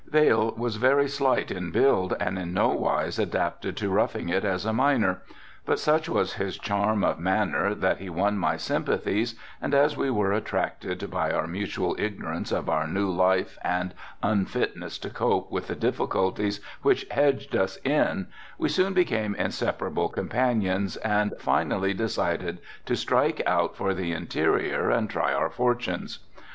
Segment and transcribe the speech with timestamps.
[0.07, 4.65] Vail was very slight in build and in no wise adapted to roughing it as
[4.65, 5.21] a miner,
[5.63, 10.09] but such was his charm of manner that he won my sympathies and as we
[10.09, 13.93] were attracted by our mutual ignorance of our new life and
[14.23, 18.25] unfitness to cope with the difficulties which hedged us in
[18.57, 22.57] we soon became inseparable companions and finally decided
[22.87, 26.17] to strike out for the interior and try our fortunes.